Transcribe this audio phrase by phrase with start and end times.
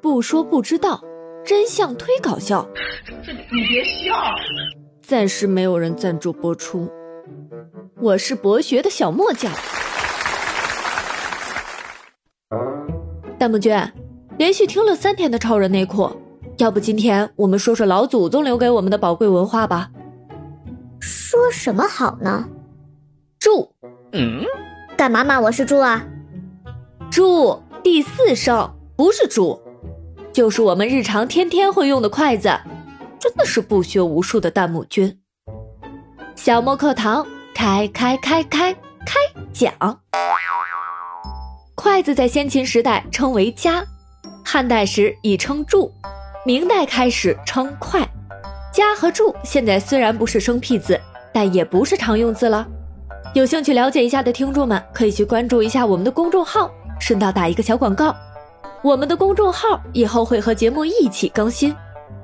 [0.00, 1.00] 不说不知道，
[1.44, 2.66] 真相忒搞笑。
[3.24, 4.14] 这你别笑。
[5.02, 6.90] 暂时没有人赞助播出。
[8.00, 9.50] 我是博学的小莫酱。
[13.38, 13.76] 弹幕君，
[14.36, 16.10] 连续听了三天的超人内裤，
[16.58, 19.90] 要不今天我们说说老祖宗留给我们的宝贵文化吧？
[21.00, 22.48] 说什么好呢？
[23.38, 23.72] 猪，
[24.12, 24.44] 嗯，
[24.96, 26.04] 干嘛骂我是猪啊？
[27.10, 29.60] 猪第四声不是猪，
[30.38, 32.48] 就是我们日常天天会用的筷子，
[33.18, 35.18] 真的是不学无术的弹幕君。
[36.36, 38.72] 小莫课堂开开开开
[39.04, 39.18] 开
[39.52, 39.74] 讲。
[41.74, 43.84] 筷子在先秦时代称为夹，
[44.44, 45.90] 汉代时已称箸，
[46.46, 48.08] 明代开始称筷。
[48.72, 51.00] 夹和箸现在虽然不是生僻字，
[51.34, 52.64] 但也不是常用字了。
[53.34, 56.70] 有兴趣了解一下的听众们，可以去关注一下我们的公众号。
[57.00, 58.14] 顺道打一个小广告，
[58.82, 61.74] 我们的公众号以后会和节目一起更新，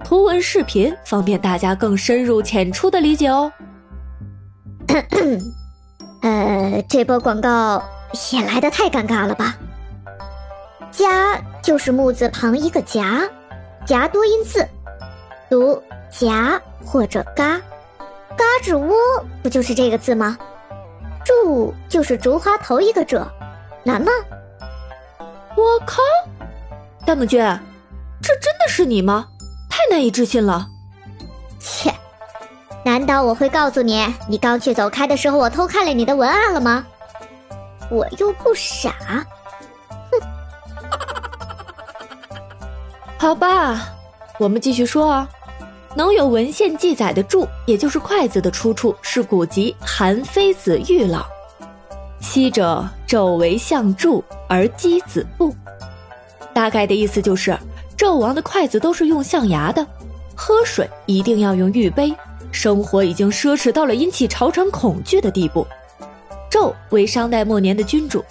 [0.04, 3.52] 图文视频，方便大家更深入浅出的理解哦。
[6.22, 7.83] 呃，这波广告
[8.33, 9.56] 也来的太尴尬了吧？
[10.91, 13.28] 夹就是木字旁一个夹，
[13.84, 14.66] 夹多音字，
[15.50, 17.61] 读夹或者嘎，
[18.36, 18.94] 嘎吱窝
[19.42, 20.39] 不就是这个字吗？
[21.24, 23.27] 住就是竹花头一个者，
[23.83, 24.12] 难吗？
[27.05, 27.38] 我靠，弹幕君，
[28.22, 29.27] 这真的是你吗？
[29.69, 30.66] 太难以置信了！
[31.61, 31.92] 切，
[32.84, 36.84] 难道我会告诉你，你刚去走开的时候，我偷看了你的文案了吗？
[37.91, 38.94] 我又不傻，
[40.11, 40.19] 哼！
[43.18, 43.89] 好吧，
[44.39, 45.28] 我们继续说啊。
[45.96, 51.20] 能有文献记载的箸，也就是筷子的出处是古籍《韩非子·玉老》。
[52.18, 55.55] 昔者纣为相助而箕子布，
[56.65, 57.55] 大概的意思就是，
[57.95, 59.87] 纣王的筷子都是用象牙的，
[60.34, 62.11] 喝水一定要用玉杯，
[62.53, 65.67] 生活已经奢侈到了引起朝臣恐惧的地步。
[66.51, 68.24] 纣为商代末年的君主，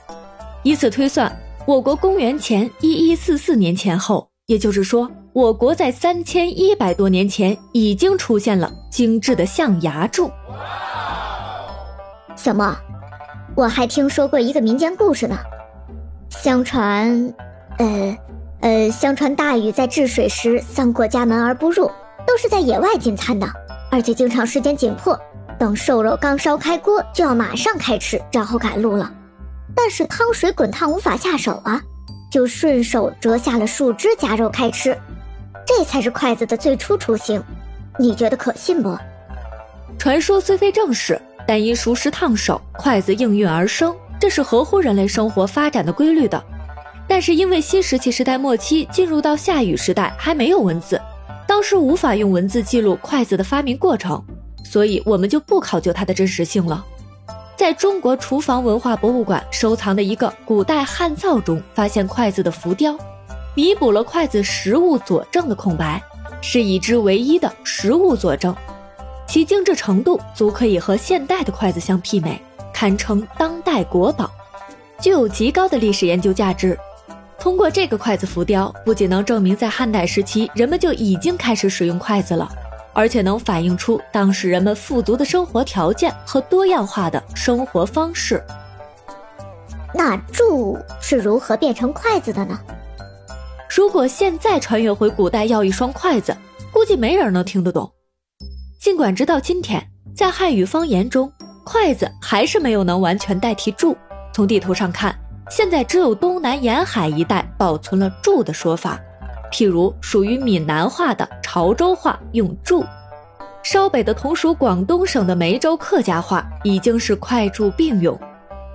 [0.64, 1.32] 以此推算，
[1.68, 10.32] 我国公元前一一四四年前后，也就是说，我国在三千一百多年前已经出现了精致的象牙柱。
[12.36, 12.76] 小莫。
[13.56, 15.38] 我还听说过一个民间故事呢，
[16.32, 17.32] 相传，
[17.78, 18.18] 呃，
[18.62, 21.90] 呃，相传大禹在治水时三过家门而不入，
[22.26, 23.48] 都是在野外进餐的，
[23.92, 25.20] 而且经常时间紧迫，
[25.60, 29.12] 等瘦肉刚烧开锅就要马上开吃，然后赶路了。
[29.76, 31.82] 但是汤水滚烫无法下手啊，
[32.32, 34.98] 就顺手折下了树枝夹肉开吃，
[35.66, 37.44] 这才是筷子的最初雏形。
[37.98, 38.98] 你觉得可信不？
[39.98, 41.20] 传说虽非正史。
[41.46, 46.42] 但因熟食烫手，筷子应运而生，这是合乎人类生活发展的规律的。
[47.14, 51.00] 但是因为新石器时代末期进入到夏禹时代，还没有文字，
[51.48, 54.20] 当时无法用文字记录筷子的发明过程，
[54.66, 56.84] 所以我们就不考究它的真实性了。
[57.56, 62.98] 在中国厨房文化博物馆收藏的一个古代汉造中，发现筷子的浮雕，
[63.54, 66.02] 弥补了筷子实物佐证的空白，
[66.42, 68.56] 是已知唯一的实物佐证。
[69.28, 72.42] 其精致程度足可以和现代的筷子相媲美，
[72.74, 74.32] 堪称当代国宝，
[75.00, 76.76] 具有极高的历史研究价值。
[77.44, 82.50] 通过这个筷子浮雕，不仅能证明在汉代时期人们就已经开始使用筷子了，
[82.94, 88.42] 而且能反映出当时人们富足的生活条件和多样化的生活方式。
[89.94, 92.58] 那箸是如何变成筷子的呢？
[93.70, 96.34] 如果现在穿越回古代要一双筷子，
[96.72, 97.92] 估计没人能听得懂。
[98.80, 101.30] 尽管直到今天，在汉语方言中，
[101.66, 103.94] 筷子还是没有能完全代替箸。
[104.32, 105.14] 从地图上看，
[105.56, 109.00] 现在只有东南沿海一带保存了箸的说法，
[109.52, 112.84] 譬如属于闽南话的潮州话用箸，
[113.62, 118.20] 稍北的同属广东省的梅州客家话已经是筷箸并用。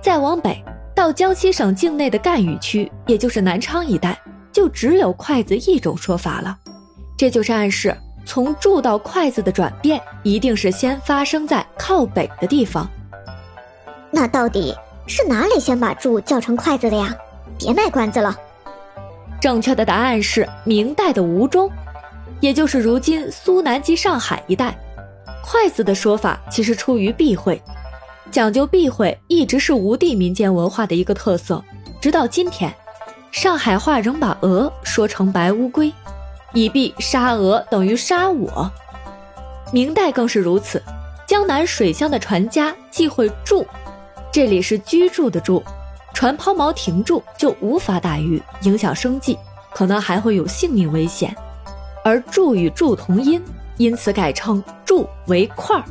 [0.01, 0.63] 再往北
[0.95, 4.17] 到江西省境内的赣语区，也就是南昌一带，
[4.49, 6.57] 就只有筷子一种说法了。
[7.17, 7.93] 这就是暗示。
[8.25, 12.89] 从柱到筷子的转变，一定是先发生在靠北的地方。
[14.11, 14.73] 那到底
[15.09, 17.13] 是哪里先把柱叫成筷子的呀？
[17.57, 18.37] 别卖关子了。
[19.41, 21.67] 正确的答案是明代的吴中，
[22.39, 24.77] 也就是如今苏南及上海一带。
[25.43, 27.59] 筷子的说法其实出于避讳，
[28.29, 31.63] 讲究避讳一直是吴地民间文化的一个特色。
[31.99, 32.71] 直到今天，
[33.31, 35.91] 上海话仍把鹅说成白乌龟。
[36.53, 38.71] 以避杀鹅等于杀我，
[39.71, 40.81] 明代更是如此。
[41.27, 43.65] 江南水乡的船家忌讳住，
[44.31, 45.63] 这里是居住的住，
[46.13, 49.37] 船抛锚停住就无法打鱼，影响生计。
[49.71, 51.33] 可能还会有性命危险。
[52.03, 53.41] 而住与柱同音，
[53.77, 55.83] 因此改称柱为快儿。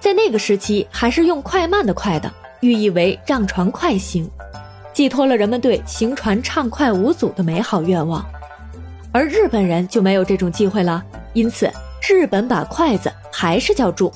[0.00, 4.28] 在那个时期，还是用快慢的快的，寓意为让船快行，
[4.94, 8.24] 寄托了人们对行船畅快无阻的美好愿望。
[9.12, 11.04] 而日本人就没有这种忌讳了，
[11.34, 11.70] 因此
[12.08, 14.10] 日本把筷子还是叫柱。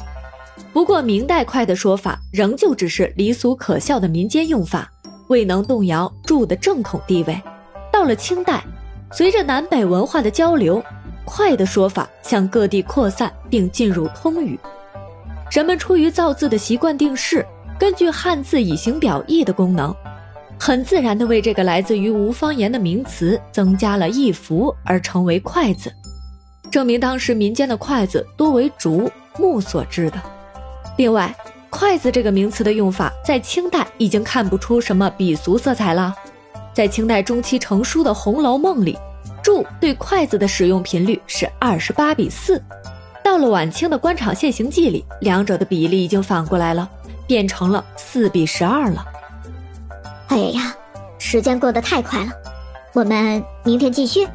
[0.72, 4.90] 不过明代筷的说法仍旧只是离俗可笑的民间用法，
[5.28, 7.40] 未能动摇柱的正统地位。
[7.92, 8.62] 到了清代，
[9.12, 10.82] 随着南北文化的交流，
[11.24, 14.58] 筷的说法向各地扩散并进入通语。
[15.50, 17.44] 人们出于造字的习惯定式，
[17.78, 19.94] 根据汉字以形表意的功能。
[20.58, 25.90] 很自然地为这个来自于吴方言的名词增加了一幅，而成为筷子，
[26.70, 30.20] 证明当时民间的筷子多为竹木所制的。
[31.00, 31.34] 另外，
[31.70, 36.14] 筷子这个名词的用法在清代已经看不出什么鄙俗色彩了。
[36.74, 38.98] 在清代中期成书的《红楼梦》里，
[39.42, 42.62] 注对筷子的使用频率是二十八比四。
[43.24, 46.86] 到了晚清的《官场现形记》里，两者的比例已经反过来了，
[47.26, 49.02] 变成了四比十二了。
[50.28, 50.76] 哎呀，
[51.18, 52.32] 时间过得太快了，
[52.92, 54.28] 我们明天继续，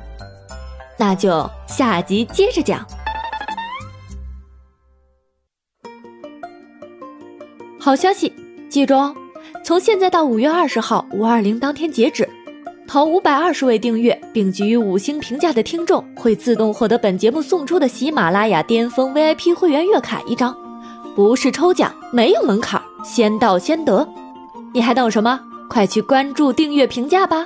[0.98, 2.84] 那就下集接着讲。
[7.86, 8.34] 好消息，
[8.68, 9.14] 记住哦，
[9.64, 12.28] 从现在到五月二十号五二零当天截止，
[12.88, 20.58] 投五百二十位订阅并给予五星评价的听众会自动获得本节目送出的喜马拉雅巅峰 VIP 会员月卡一张，
[21.16, 24.10] 不是抽奖，没有门槛，先到先得，
[24.74, 25.40] 你还等什么？
[25.70, 27.46] 快去关注、订阅、评价吧！